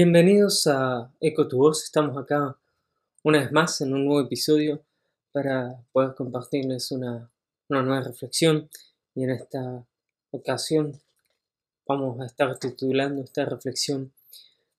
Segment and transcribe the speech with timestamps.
[0.00, 1.82] Bienvenidos a Eco tu.
[1.82, 2.56] Estamos acá
[3.24, 4.80] una vez más en un nuevo episodio
[5.32, 7.28] para poder compartirles una,
[7.68, 8.70] nueva reflexión.
[9.16, 9.84] Y en esta
[10.30, 11.00] ocasión
[11.84, 14.12] vamos a estar titulando esta reflexión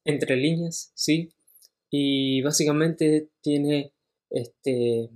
[0.06, 1.34] Entre líneas, ¿sí?
[1.90, 3.92] Y básicamente tiene
[4.30, 5.10] este,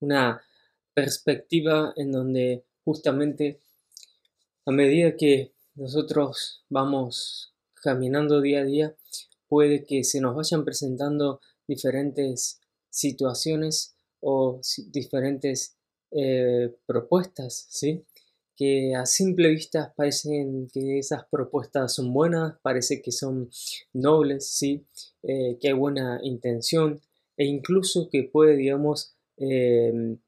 [0.00, 0.42] una
[0.94, 3.60] perspectiva en donde justamente
[4.66, 8.96] a medida que nosotros vamos caminando día a día,
[9.48, 12.60] puede que se nos vayan presentando diferentes
[12.90, 14.60] situaciones o
[14.90, 15.76] diferentes
[16.10, 18.04] eh, propuestas, ¿sí?
[18.58, 23.48] que a simple vista parecen que esas propuestas son buenas, parece que son
[23.92, 24.84] nobles, ¿sí?
[25.22, 27.00] Eh, que hay buena intención
[27.36, 30.18] e incluso que puede, digamos, em,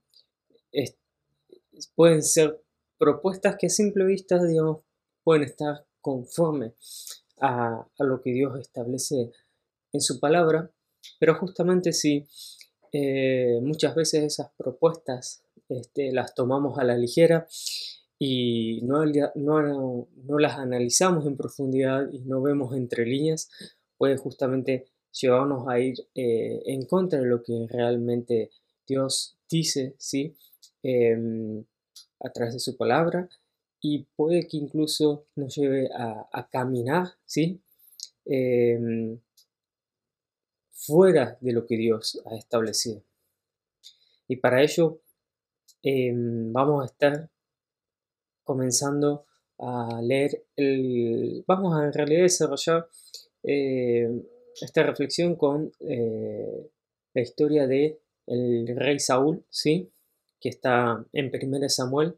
[1.96, 2.62] pueden ser
[2.98, 4.82] propuestas que a simple vista, digamos,
[5.24, 6.74] pueden estar conforme
[7.40, 9.30] a, lo que Dios establece
[9.92, 10.70] en su palabra,
[11.18, 12.26] pero justamente si
[12.92, 17.46] eh, muchas veces esas propuestas este, las tomamos a la ligera
[18.18, 23.48] y no, las analizamos en profundidad y no vemos entre líneas,
[23.96, 28.50] puede justamente llevarnos a ir eh, en contra de lo que realmente
[28.86, 30.36] Dios dice, ¿sí?
[30.82, 31.64] Em,
[32.20, 33.28] a través de su palabra
[33.80, 37.60] y puede que incluso nos lleve a, caminar, ¿sí?
[38.24, 39.18] Em,
[40.70, 43.02] fuera de lo que Dios ha establecido.
[44.28, 45.00] Y para ello
[45.82, 47.30] em, vamos a estar
[48.44, 49.26] comenzando
[49.58, 51.44] a leer el...
[51.46, 52.88] Vamos a en realidad desarrollar
[53.42, 54.22] em,
[54.60, 56.70] esta reflexión con eh,
[57.14, 59.90] la historia de el rey Saúl, ¿sí?
[60.40, 62.14] que está en 1 Samuel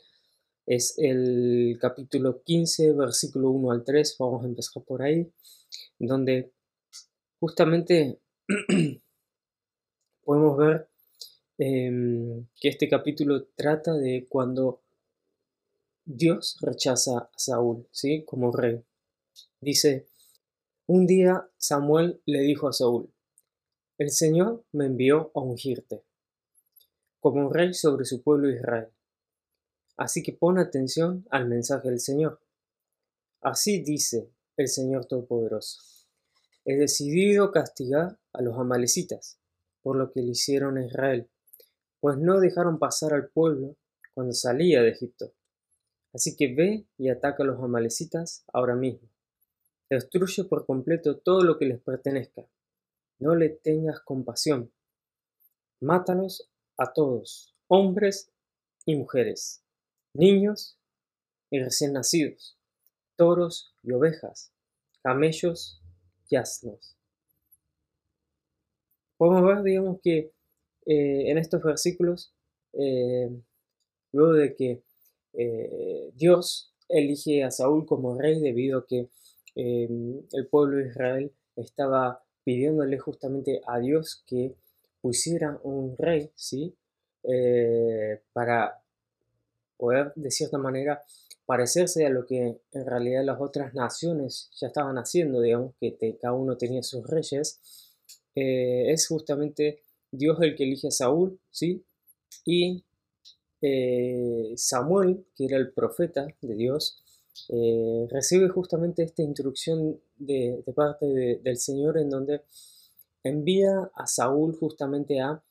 [0.74, 5.30] es el capítulo 15, versículo 1 al 3, vamos a empezar por ahí,
[5.98, 6.52] donde
[7.40, 8.20] justamente
[10.24, 10.88] podemos ver
[11.58, 14.80] em, que este capítulo trata de cuando
[16.04, 18.24] Dios rechaza a Saúl, ¿sí?
[18.24, 18.82] Como rey.
[19.60, 20.08] Dice,
[20.86, 23.12] un día Samuel le dijo a Saúl,
[23.98, 26.02] el Señor me envió a ungirte
[27.20, 28.88] como rey sobre su pueblo Israel.
[29.96, 32.40] Así que pon atención al mensaje del Señor.
[33.40, 35.80] Así dice el Señor Todopoderoso.
[36.64, 39.38] He decidido castigar a los amalecitas
[39.82, 41.28] por lo que le hicieron a Israel,
[42.00, 43.76] pues no dejaron pasar al pueblo
[44.14, 45.32] cuando salía de Egipto.
[46.12, 49.08] Así que ve y ataca a los amalecitas ahora mismo.
[49.90, 52.46] Destruye por completo todo lo que les pertenezca.
[53.18, 54.72] No le tengas compasión.
[55.80, 58.30] Mátalos a todos, hombres
[58.86, 59.62] y mujeres
[60.14, 60.78] niños
[61.50, 62.58] y recién nacidos,
[63.16, 64.52] toros y ovejas,
[65.02, 65.80] camellos
[66.28, 66.96] y asnos.
[69.16, 70.32] Podemos ver, digamos, que
[70.86, 72.34] eh, en estos versículos,
[72.72, 73.30] eh,
[74.12, 74.82] luego de que
[75.34, 79.08] eh, Dios elige a Saúl como rey debido a que
[79.54, 84.54] el pueblo de Israel estaba pidiéndole justamente a Dios que
[85.02, 86.74] pusiera un rey, ¿sí?
[88.32, 88.81] para
[89.82, 91.02] poder de cierta manera
[91.44, 96.34] parecerse a lo que en realidad las otras naciones ya estaban haciendo, digamos que cada
[96.34, 97.60] uno tenía sus reyes,
[98.36, 99.80] eh, es justamente
[100.12, 101.84] Dios el que elige a Saúl, ¿sí?
[102.44, 102.84] Y
[103.60, 107.02] eh, Samuel, que era el profeta de Dios,
[107.48, 111.06] eh, recibe justamente esta instrucción de, parte
[111.42, 112.42] del Señor en donde
[113.24, 115.42] envía a Saúl justamente a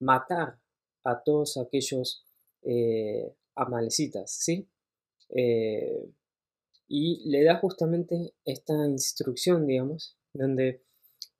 [0.00, 0.58] matar
[1.04, 2.24] a todos aquellos
[2.62, 4.68] eh, amalecitas, ¿sí?
[5.30, 6.10] Eh,
[6.88, 10.82] y le da justamente esta instrucción, digamos, donde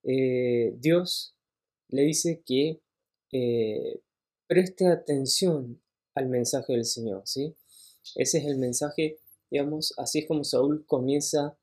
[0.05, 1.35] eh, Dios
[1.89, 2.81] le dice que
[4.47, 5.81] preste atención
[6.15, 7.55] al mensaje del Señor, ¿sí?
[8.15, 9.19] Ese es el mensaje,
[9.51, 11.57] digamos, así es como Saúl comienza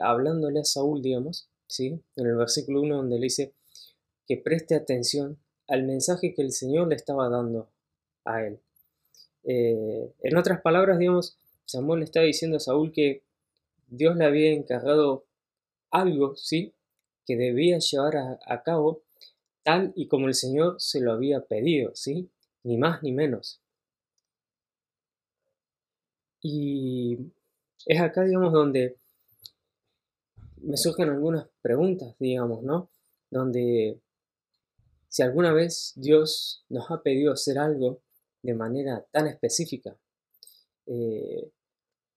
[0.00, 2.00] hablándole a Saúl, digamos, ¿sí?
[2.16, 3.54] En el versículo 1 donde le dice
[4.26, 7.68] que preste atención al mensaje que el Señor le estaba dando
[8.24, 8.58] a él.
[9.44, 13.22] Eh, en otras palabras, digamos, Samuel le estaba diciendo a Saúl que
[13.88, 15.24] Dios le había encargado
[15.90, 16.72] algo, ¿sí?
[17.24, 19.02] Que debía llevar a, cabo
[19.62, 22.28] tal y como el Señor se lo había pedido, ¿sí?
[22.64, 23.60] Ni más ni menos.
[26.42, 27.18] Y
[27.86, 28.96] es acá, digamos, donde
[30.62, 32.88] me surgen algunas preguntas, digamos, ¿no?
[33.30, 34.00] Donde
[35.16, 38.02] si alguna vez Dios nos ha pedido hacer algo
[38.42, 39.96] de manera tan específica,
[40.84, 41.50] eh,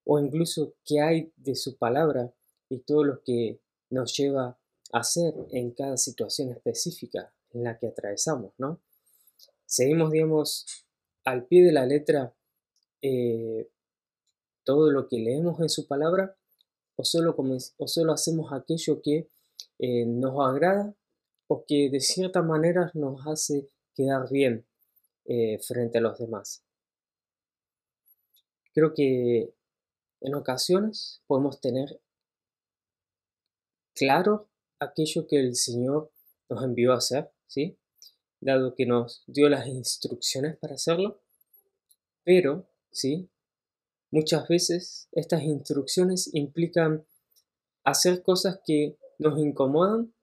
[0.04, 2.34] o incluso qué hay de su palabra
[2.68, 4.60] y todo lo que nos lleva
[4.92, 8.82] a hacer en cada situación específica en la que atravesamos, ¿no?
[9.66, 10.66] Seguimos, digamos,
[11.24, 12.36] al pie de la letra
[13.02, 13.70] eh,
[14.66, 16.36] todo lo que leemos en su palabra
[16.98, 17.34] o solo,
[17.78, 19.30] o solo hacemos aquello que
[19.78, 20.94] eh, nos agrada
[21.52, 24.68] o que de cierta manera nos hace quedar bien
[25.26, 26.64] eh, frente a los demás.
[28.72, 29.52] Creo que
[30.22, 32.00] en ocasiones podemos tener
[33.96, 34.48] claro
[34.80, 36.12] aquello que el Señor
[36.50, 37.80] nos envió a hacer, ¿sí?
[38.40, 41.20] Dado que nos dio las instrucciones para hacerlo,
[42.24, 43.28] pero, ¿sí?
[44.12, 47.08] Muchas veces estas instrucciones implican
[47.84, 50.14] hacer cosas que nos incomodan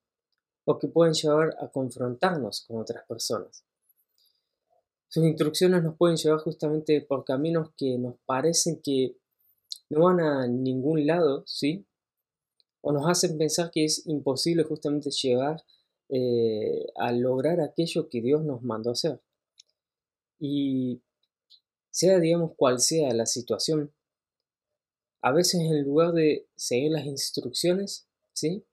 [0.67, 3.65] o que pueden llevar a confrontarnos con otras personas.
[5.09, 9.17] Sus instrucciones nos pueden llevar justamente por caminos que nos parecen que
[9.89, 11.87] no van a ningún lado, ¿sí?
[12.81, 15.63] O nos hacen pensar que es imposible justamente llegar
[16.09, 19.21] eh, a lograr aquello que Dios nos mandó hacer.
[20.41, 21.01] Y
[21.91, 23.93] sea, digamos, cual sea la situación,
[25.23, 28.65] a veces en lugar de seguir las instrucciones, ¿sí?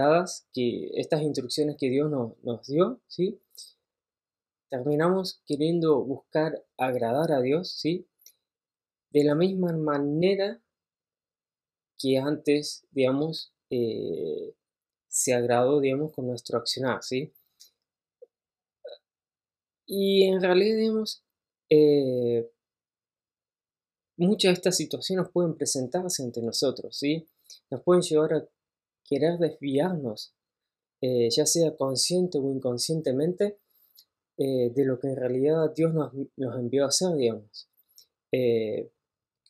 [0.00, 3.38] Dadas que estas instrucciones que Dios nos, nos dio, ¿sí?
[4.70, 8.06] Terminamos queriendo buscar agradar a Dios, ¿sí?
[9.10, 10.62] De la misma manera
[11.98, 14.54] que antes, digamos, eh,
[15.08, 17.32] se agradó, digamos, con nuestro accionar, ¿sí?
[19.86, 21.22] Y en realidad, digamos,
[21.68, 22.48] eh,
[24.16, 27.26] muchas de estas situaciones pueden presentarse ante nosotros, ¿sí?
[27.70, 28.48] Nos pueden llevar a
[29.10, 30.34] querer desviarnos,
[31.02, 33.58] eh, ya sea consciente o inconscientemente,
[34.38, 37.68] de lo que en realidad Dios nos, nos envió a hacer, digamos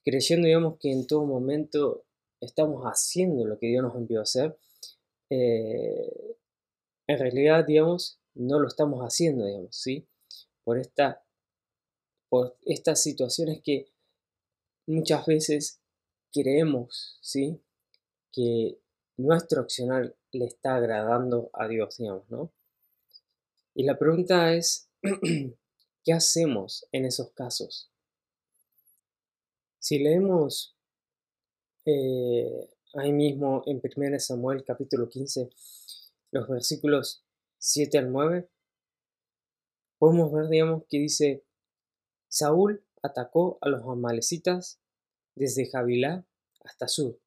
[0.04, 2.04] creyendo, digamos, que en todo momento
[2.40, 4.58] estamos haciendo lo que Dios nos envió a hacer,
[5.30, 6.36] eh,
[7.06, 10.06] en realidad, digamos, no lo estamos haciendo, digamos, ¿sí?
[10.64, 11.24] Por, esta,
[12.28, 13.90] por estas situaciones que
[14.86, 15.80] muchas veces
[16.32, 17.60] creemos, ¿sí?
[18.32, 18.79] Que
[19.22, 22.52] nuestro accionar le está agradando a Dios, digamos, ¿no?
[23.74, 24.90] Y la pregunta es,
[26.04, 27.90] ¿qué hacemos en esos casos?
[29.78, 30.76] Si leemos
[31.86, 35.50] eh, ahí mismo en 1 Samuel capítulo 15,
[36.32, 37.24] los versículos
[37.58, 38.48] 7 al 9,
[39.98, 41.44] podemos ver, digamos, que dice,
[42.28, 44.80] Saúl atacó a los amalecitas
[45.34, 46.26] desde Javilá
[46.64, 47.18] hasta Sur,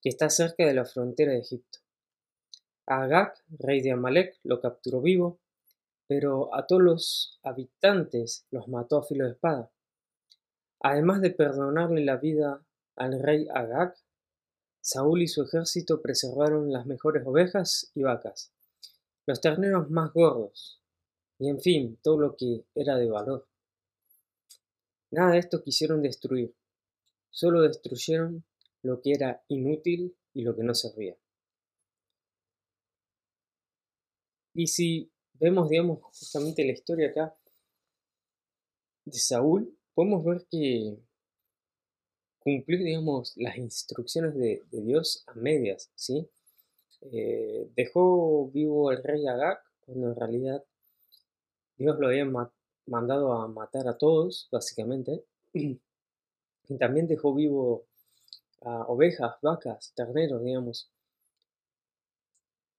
[0.00, 1.78] que está cerca de la frontera de Egipto.
[2.86, 5.40] Agag, rey de Amalek, lo capturó vivo,
[6.06, 9.70] pero a todos los habitantes los mató a filo de espada.
[10.80, 12.64] Además de perdonarle la vida
[12.96, 13.94] al rey Agag,
[14.80, 18.52] Saúl y su ejército preservaron las mejores ovejas y vacas,
[19.26, 20.80] los terneros más gordos,
[21.38, 23.46] y en fin, todo lo que era de valor.
[25.10, 26.54] Nada de esto quisieron destruir,
[27.30, 28.44] solo destruyeron
[28.82, 31.16] lo que era inútil y lo que no servía.
[34.54, 37.36] Y si vemos, digamos, justamente la historia acá
[39.04, 40.98] de Saúl, podemos ver que
[42.40, 46.28] cumplir, digamos, las instrucciones de, Dios a medias, ¿sí?
[47.12, 50.64] Eh, dejó vivo al rey Agag cuando en realidad
[51.76, 52.26] Dios lo había
[52.86, 55.24] mandado a matar a todos, básicamente.
[56.70, 57.87] Y también dejó vivo
[58.60, 60.90] ovejas, vacas, terneros, digamos.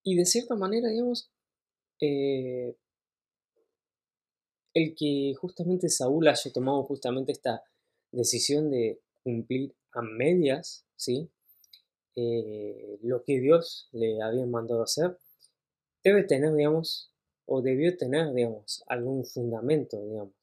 [0.03, 1.31] Y de cierta manera, digamos,
[2.01, 2.75] eh,
[4.74, 7.63] el que justamente Saúl haya tomado justamente esta
[8.12, 11.29] decisión de cumplir a medias, ¿sí?
[12.15, 15.17] Eh, lo que Dios le había mandado hacer,
[16.03, 17.12] debe tener, digamos,
[17.45, 20.33] o debió tener, digamos, algún fundamento, digamos.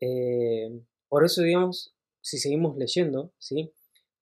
[0.00, 3.72] Eh, por eso, digamos, si seguimos leyendo, ¿sí?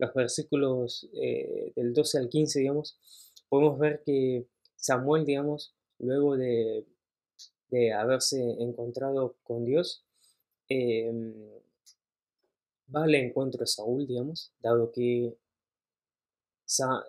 [0.04, 2.98] Los versículos eh, del 12 al 15, digamos,
[3.48, 4.46] podemos ver que
[4.76, 6.86] Samuel, digamos, luego de
[7.74, 10.04] de haberse encontrado con Dios,
[10.68, 11.34] em,
[12.94, 15.36] va al encuentro de Saúl, digamos, dado que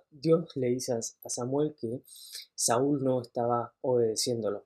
[0.10, 2.02] Dios le dice a Samuel que
[2.56, 4.66] Saúl no estaba obedeciéndolo.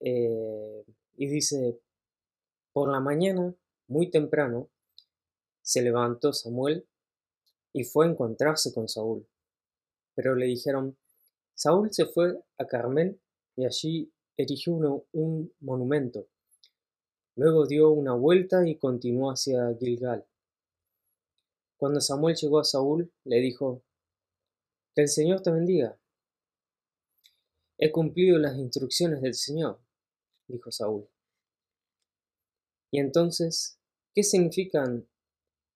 [0.00, 0.84] Eh,
[1.16, 1.78] y dice,
[2.72, 3.54] por la mañana,
[3.86, 4.68] muy temprano,
[5.62, 6.84] se levantó Samuel
[7.74, 9.26] y fue a encontrarse con Saúl.
[10.14, 10.96] Pero le dijeron,
[11.54, 13.20] Saúl se fue a Carmel
[13.56, 14.72] y allí erigió
[15.12, 16.28] un monumento.
[17.36, 20.24] Luego dio una vuelta y continuó hacia Gilgal.
[21.76, 23.82] Cuando Samuel llegó a Saúl, le dijo,
[24.94, 25.98] Que el Señor te bendiga.
[27.76, 29.80] He cumplido las instrucciones del Señor,
[30.46, 31.08] dijo Saúl.
[32.92, 33.80] Y entonces,
[34.14, 35.08] ¿qué significan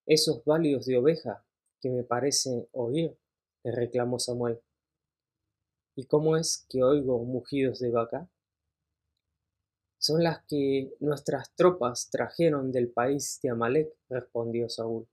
[0.05, 1.45] esos válidos de oveja
[1.79, 3.17] que me parece oír?
[3.63, 4.61] le reclamó Samuel.
[5.95, 8.29] ¿Y cómo es que oigo mugidos de vaca?
[9.97, 15.09] Son las que nuestras tropas trajeron del país de Amalek, respondió Saúl.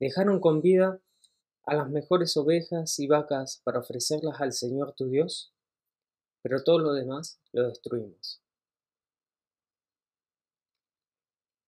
[0.00, 1.00] Dejaron con vida
[1.62, 5.52] a las mejores ovejas y vacas para ofrecerlas al Señor tu Dios,
[6.42, 8.42] pero todo lo demás lo destruimos.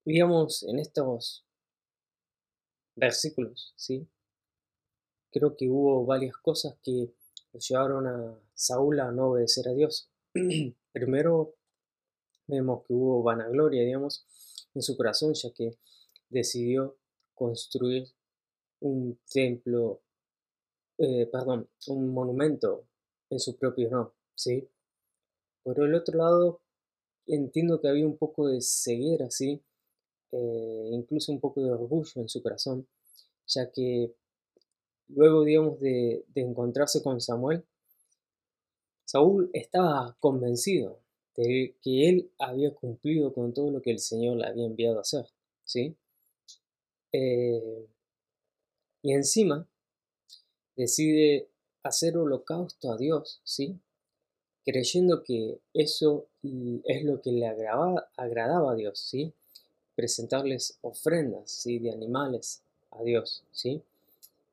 [0.04, 1.44] Digamos en estos
[3.00, 4.07] versículos, ¿sí?
[5.33, 7.12] Creo que hubo varias cosas que
[7.52, 10.11] llevaron a Saúl a no obedecer a Dios.
[10.92, 11.54] Primero,
[12.47, 14.26] vemos que hubo vanagloria, digamos,
[14.75, 15.78] en su corazón, ya que
[16.28, 16.97] decidió
[17.35, 18.09] construir
[18.80, 20.02] un templo,
[20.99, 22.87] eh, perdón, un monumento
[23.30, 24.69] en su propio honor, ¿sí?
[25.62, 26.61] Por el otro lado,
[27.26, 29.62] entiendo que había un poco de ceguera, ¿sí?
[30.32, 32.87] Eh, incluso un poco de orgullo en su corazón,
[33.46, 34.14] ya que
[35.08, 37.64] luego, digamos, de, encontrarse con Samuel,
[39.04, 41.00] Saúl estaba convencido
[41.37, 45.00] de que él había cumplido con todo lo que el Señor le había enviado a
[45.02, 45.26] hacer,
[45.64, 45.96] ¿sí?
[47.12, 47.88] Eh,
[49.02, 49.66] y encima
[50.76, 51.49] decide
[51.82, 53.80] hacer holocausto a Dios, ¿sí?
[54.64, 59.34] Creyendo que eso es lo que le agradaba a Dios, ¿sí?
[60.00, 61.78] Presentarles ofrendas, ¿sí?
[61.78, 63.83] De animales a Dios, ¿sí?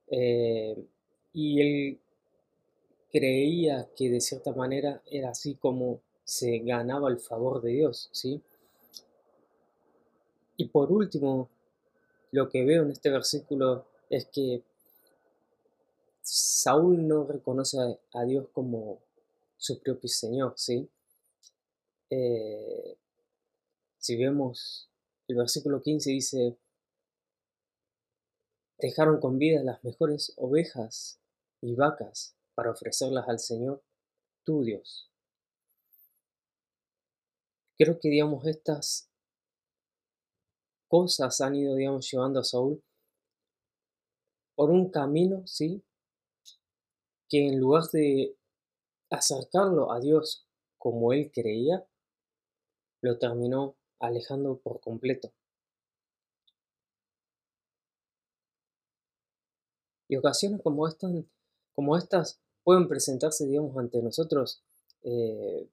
[0.07, 0.75] Eh,
[1.31, 1.99] y él
[3.13, 8.41] creía que de cierta manera era así como se ganaba el favor de Dios, ¿sí?
[10.57, 11.47] Y por último,
[12.31, 14.61] lo que veo en este versículo es que
[16.21, 17.77] Saúl no reconoce
[18.11, 18.99] a Dios como
[19.55, 20.89] su propio Señor, ¿sí?
[22.09, 22.97] Eh,
[23.97, 24.86] si vemos
[25.27, 26.57] el versículo 15 dice,
[28.77, 31.19] dejaron con vida las mejores ovejas
[31.61, 33.83] y vacas para ofrecerlas al Señor,
[34.43, 35.11] tu Dios.
[37.77, 39.11] Creo que, digamos, estas
[40.87, 42.83] cosas han ido, digamos, llevando a Saúl
[44.55, 45.83] por un camino, ¿sí?
[47.29, 48.35] Que en lugar de
[49.11, 50.47] acercarlo a Dios
[50.79, 51.85] como él creía,
[53.01, 55.31] lo terminó alejando por completo.
[60.07, 60.87] Y ocasiones como
[61.97, 64.63] estas, pueden presentarse, digamos, ante nosotros
[65.03, 65.69] eh,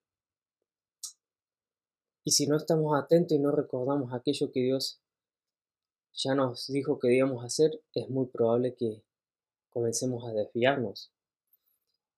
[2.25, 5.01] y si no estamos atentos y no recordamos aquello que Dios
[6.15, 9.03] ya nos dijo que debíamos hacer, es muy probable que
[9.69, 11.13] comencemos a desviarnos.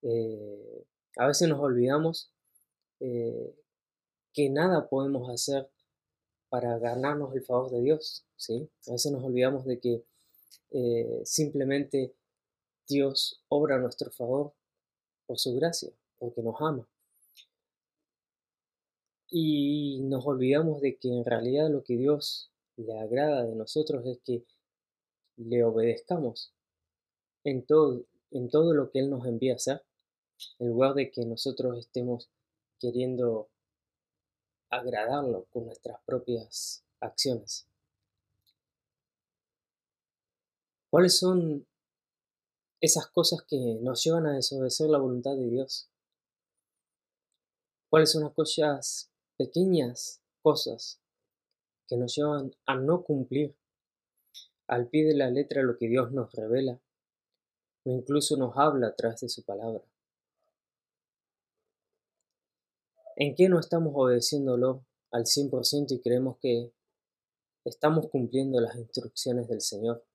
[0.03, 0.85] Eh,
[1.17, 2.31] a veces nos olvidamos
[2.99, 3.53] eh,
[4.33, 5.69] que nada podemos hacer
[6.49, 8.25] para ganarnos el favor de Dios.
[8.35, 8.69] ¿sí?
[8.87, 10.03] A veces nos olvidamos de que
[10.71, 12.13] eh, simplemente
[12.87, 14.53] Dios obra nuestro favor
[15.25, 16.87] por su gracia, porque nos ama.
[19.29, 24.19] Y nos olvidamos de que en realidad lo que Dios le agrada de nosotros es
[24.19, 24.45] que
[25.35, 26.53] le obedezcamos
[27.43, 29.81] en todo, en todo lo que Él nos envía a hacer,
[30.59, 32.29] en lugar de que nosotros estemos
[32.79, 33.49] queriendo
[34.69, 37.67] agradarlo con nuestras propias acciones.
[40.89, 41.65] ¿Cuáles son
[42.79, 45.89] esas cosas que nos llevan a desobedecer la voluntad de Dios?
[47.89, 50.99] ¿Cuáles son las cosas pequeñas cosas
[51.87, 53.55] que nos llevan a no cumplir
[54.67, 56.79] al pie de la letra lo que Dios nos revela
[57.85, 59.81] o incluso nos habla a través de su palabra.
[63.19, 66.71] ¿En qué no estamos obedeciéndolo al 100% y creemos que
[67.65, 70.05] estamos cumpliendo las instrucciones del Señor?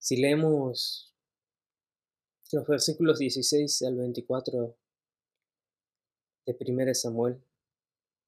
[0.00, 1.14] Si leemos
[2.50, 4.76] los versículos 16 al 24
[6.46, 7.40] de 1 Samuel,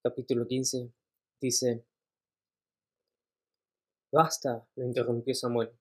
[0.00, 0.92] capítulo 15,
[1.40, 1.84] dice,
[4.12, 5.76] Basta, lo interrumpió Samuel.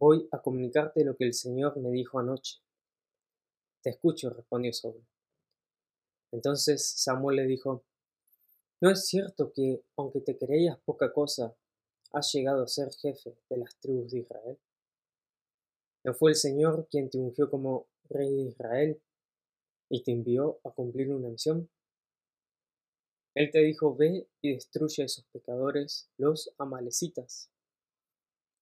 [0.00, 2.62] Voy a comunicarte lo que el Señor me dijo anoche.
[3.82, 5.06] Te escucho, respondió Saúl.
[6.32, 7.84] Entonces Samuel le dijo,
[8.80, 11.54] ¿no es cierto que, aunque te creías poca cosa,
[12.12, 14.58] has llegado a ser jefe de las tribus de Israel?
[16.02, 19.02] ¿No fue el Señor quien te ungió como rey de Israel
[19.90, 21.68] y te envió a cumplir una misión?
[23.34, 27.50] Él te dijo, ve y destruye a esos pecadores, los amalecitas,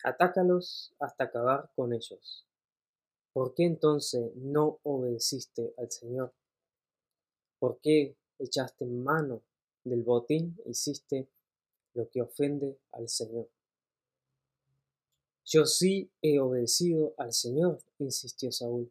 [0.09, 2.47] atácalos hasta acabar con ellos.
[3.33, 6.35] ¿Por qué entonces no obedeciste al Señor?
[7.59, 9.43] ¿Por qué echaste mano
[9.85, 11.29] del botín e hiciste
[11.95, 13.49] lo que ofende al Señor?
[15.45, 18.91] Yo sí he obedecido al Señor, insistió Saúl.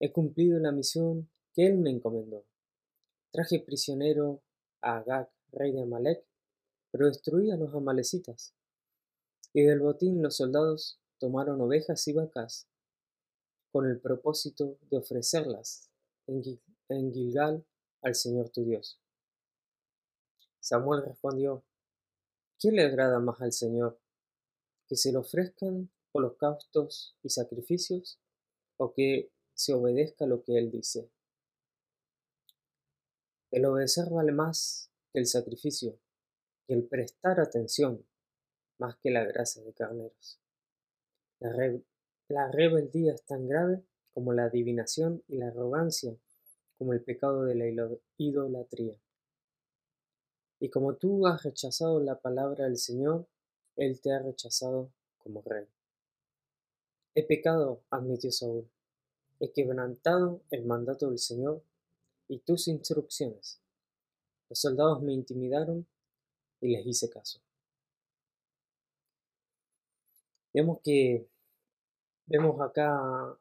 [0.00, 2.44] He cumplido la misión que él me encomendó.
[3.30, 4.42] Traje prisionero
[4.82, 6.24] a Agag, rey de Amalek,
[6.90, 8.55] pero destruí a los amalecitas.
[9.56, 12.68] Y del botín los soldados tomaron ovejas y vacas
[13.72, 15.90] con el propósito de ofrecerlas
[16.26, 17.64] en Gilgal
[18.02, 19.00] al Señor tu Dios.
[20.60, 21.64] Samuel respondió,
[22.58, 23.98] ¿Quién le agrada más al Señor?
[24.88, 28.20] ¿Que se le ofrezcan holocaustos y sacrificios
[28.76, 31.10] o que se obedezca lo que Él dice?
[33.50, 35.98] El obedecer vale más que el sacrificio
[36.68, 38.06] y el prestar atención
[38.78, 40.38] más que la gracia de carneros.
[41.40, 41.52] La,
[42.28, 43.82] la rebeldía es tan grave
[44.14, 46.16] como la adivinación y la arrogancia,
[46.78, 47.66] como el pecado de la
[48.16, 48.98] idolatría.
[50.58, 53.26] Y como tú has rechazado la palabra del Señor,
[53.76, 55.66] Él te ha rechazado como rey.
[57.14, 58.68] He pecado, admitió Saúl.
[59.38, 61.62] He quebrantado el mandato del Señor
[62.28, 63.60] y tus instrucciones.
[64.48, 65.86] Los soldados me intimidaron
[66.60, 67.40] y les hice caso.
[70.56, 71.28] Vemos que
[72.24, 72.88] vemos acá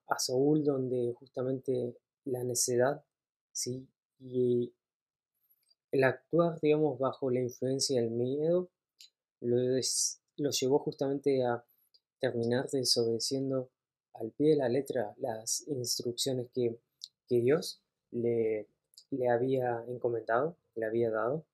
[0.05, 1.95] a Saúl donde justamente
[2.25, 3.05] la necedad,
[3.53, 3.88] sí,
[4.19, 4.74] y
[5.91, 8.69] el actuar, digamos, bajo la influencia del miedo
[9.39, 9.57] lo,
[10.36, 11.63] lo llevó justamente a
[12.19, 13.69] terminar desobedeciendo
[14.15, 16.77] al pie de la letra las instrucciones que,
[17.29, 17.81] que Dios
[18.12, 18.67] le,
[19.12, 21.45] le había encomendado, le había dado,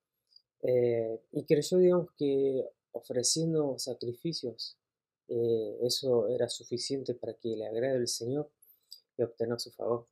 [0.64, 4.81] eh, y creyó, digamos, que ofreciendo sacrificios,
[5.32, 8.52] eh, eso era suficiente para que le agrade al Señor
[9.18, 10.08] y obtener su favor.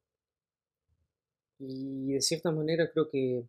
[1.60, 3.46] Y de cierta manera creo que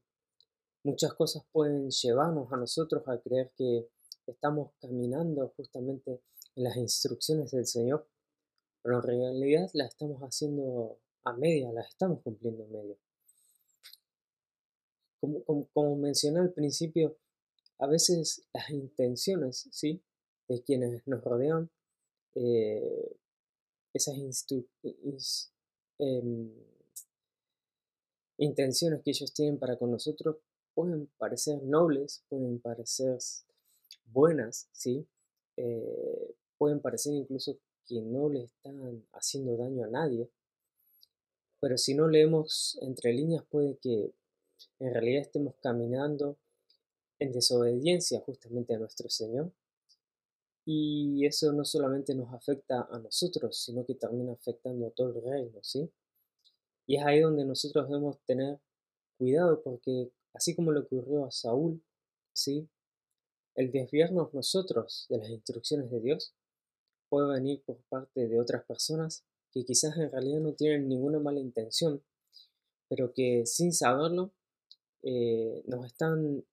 [0.83, 3.89] muchas cosas pueden llevarnos a nosotros a creer que
[4.27, 6.21] estamos caminando justamente
[6.57, 8.07] en las instrucciones del Señor,
[8.83, 12.97] pero en realidad las estamos haciendo a media, las estamos cumpliendo a media
[15.21, 17.17] como, mencioné al principio,
[17.79, 20.03] a veces las intenciones ¿sí?
[20.51, 21.71] De quienes nos rodean,
[22.35, 23.17] eh,
[23.95, 24.17] esas
[25.99, 26.51] em,
[28.37, 30.39] intenciones que ellos tienen para con nosotros
[30.75, 33.19] pueden parecer nobles, pueden parecer
[34.07, 35.07] buenas, ¿sí?
[35.57, 40.29] Eh, pueden parecer incluso que no le están haciendo daño a nadie,
[41.61, 44.13] pero si no leemos entre líneas puede que
[44.81, 46.37] en realidad estemos caminando
[47.21, 49.53] en desobediencia justamente a nuestro Señor.
[50.73, 55.21] Y eso no solamente nos afecta a nosotros, sino que también afectando a todo el
[55.21, 55.91] reino, ¿sí?
[56.87, 58.61] Y es ahí donde nosotros debemos tener
[59.19, 61.83] cuidado porque así como le ocurrió a Saúl,
[62.33, 62.69] ¿sí?
[63.57, 66.35] El desviarnos nosotros de las instrucciones de Dios
[67.09, 71.41] puede venir por parte de otras personas que quizás en realidad no tienen ninguna mala
[71.41, 72.01] intención,
[72.89, 74.31] pero que sin saberlo
[75.03, 76.45] eh, nos están,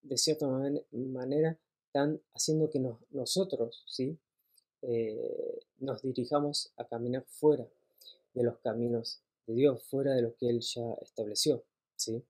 [0.00, 0.48] de cierta
[0.92, 1.58] manera,
[1.98, 2.80] están haciendo que
[3.10, 4.16] nosotros, ¿sí?
[4.82, 7.66] Eh, nos dirijamos a caminar fuera
[8.34, 11.64] de los caminos de Dios, fuera de lo que Él ya estableció,
[11.96, 12.22] ¿sí?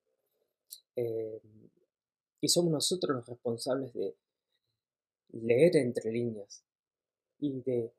[0.97, 1.43] Eh,
[2.41, 4.17] y somos nosotros los responsables de
[5.33, 6.63] leer entre líneas
[7.39, 7.93] y de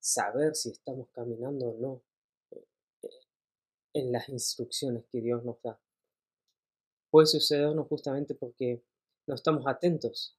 [0.00, 2.02] saber si estamos caminando o no
[3.92, 5.78] en las instrucciones que Dios nos da
[7.10, 8.82] puede sucedernos justamente porque
[9.26, 10.36] no estamos atentos,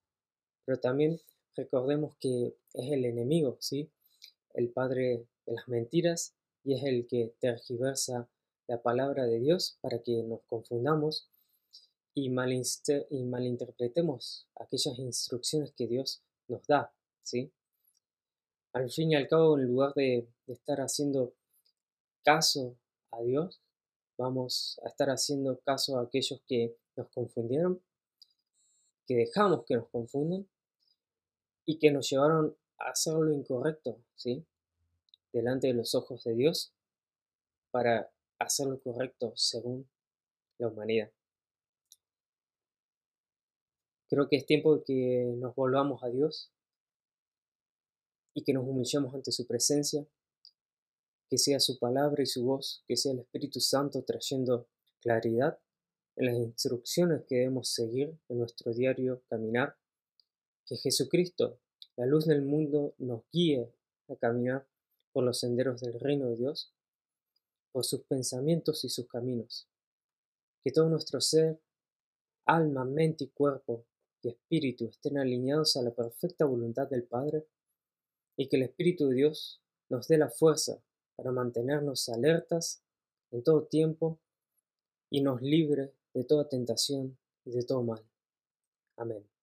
[0.67, 1.21] pero también
[1.56, 3.89] recordemos que es el enemigo, ¿sí?
[4.53, 8.27] El padre de las mentiras y es el que tergiversa
[8.67, 11.30] la palabra de Dios para que nos confundamos
[12.13, 17.49] y, y malinterpretemos aquellas instrucciones que Dios nos da, ¿sí?
[18.73, 21.34] Al fin y al cabo, en lugar de estar haciendo
[22.25, 22.75] caso
[23.12, 23.62] a Dios,
[24.17, 27.82] vamos a estar haciendo caso a aquellos que nos confundieron,
[29.06, 30.45] que dejamos que nos confundan
[31.67, 34.43] y que nos llevaron a hacer lo incorrecto, ¿sí?
[35.34, 36.73] Delante de los ojos de Dios
[37.69, 39.88] para hacer lo correcto según
[40.58, 41.12] la humanidad.
[44.10, 46.49] Creo que es tiempo de que nos volvamos a Dios
[48.34, 50.08] y que nos humillemos ante su presencia
[51.30, 54.69] que sea su palabra y su voz, que sea el Espíritu Santo trayendo
[55.01, 55.60] claridad
[56.15, 59.75] en las instrucciones que debemos seguir en nuestro diario caminar,
[60.67, 61.60] que Jesucristo
[61.97, 63.73] la luz del mundo nos guíe
[64.08, 64.67] a caminar
[65.12, 66.71] por los senderos del reino de Dios,
[67.71, 69.67] por sus pensamientos y sus caminos.
[70.63, 71.60] Que todo nuestro ser,
[72.45, 73.86] alma, mente y cuerpo
[74.21, 77.47] y espíritu estén alineados a la perfecta voluntad del Padre
[78.36, 80.80] y que el Espíritu de Dios nos dé la fuerza
[81.15, 82.84] para mantenernos alertas
[83.32, 84.19] en todo tiempo
[85.10, 88.03] y nos libre de toda tentación y de todo mal.
[88.97, 89.37] Amén.